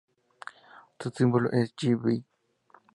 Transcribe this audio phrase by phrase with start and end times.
[0.99, 2.03] Su símbolo es yg.